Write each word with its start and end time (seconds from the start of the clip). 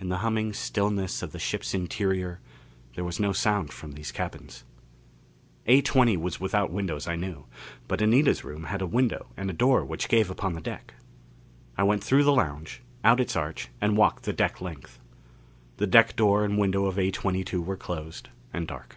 In 0.00 0.08
the 0.08 0.16
humming 0.24 0.54
stillness 0.54 1.20
of 1.22 1.32
the 1.32 1.38
ship's 1.38 1.74
interior 1.74 2.40
there 2.94 3.04
was 3.04 3.20
no 3.20 3.30
sound 3.34 3.74
from 3.74 3.92
these 3.92 4.10
cabins. 4.10 4.64
A20 5.68 6.16
was 6.16 6.40
without 6.40 6.72
windows, 6.72 7.06
I 7.06 7.16
knew. 7.16 7.44
But 7.86 8.00
Anita's 8.00 8.42
room 8.42 8.64
had 8.72 8.80
a 8.80 8.86
window 8.86 9.26
and 9.36 9.50
a 9.50 9.52
door 9.52 9.84
which 9.84 10.08
gave 10.08 10.30
upon 10.30 10.54
the 10.54 10.62
deck. 10.62 10.94
I 11.76 11.82
went 11.82 12.02
through 12.02 12.24
the 12.24 12.32
lounge, 12.32 12.80
out 13.04 13.20
its 13.20 13.36
arch 13.36 13.68
and 13.82 13.98
walked 13.98 14.22
the 14.22 14.32
deck 14.32 14.62
length. 14.62 14.98
The 15.76 15.86
deck 15.86 16.16
door 16.16 16.42
and 16.42 16.56
window 16.56 16.86
of 16.86 16.96
A22 16.96 17.62
were 17.62 17.76
closed 17.76 18.30
and 18.54 18.66
dark. 18.66 18.96